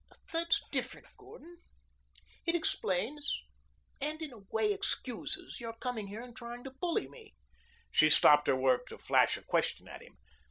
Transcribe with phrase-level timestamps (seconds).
[0.33, 1.57] "That's different, Gordon.
[2.47, 3.37] It explains
[4.01, 7.35] and in a way excuses your coming here and trying to bully me."
[7.91, 10.17] She stopped her work to flash a question at him.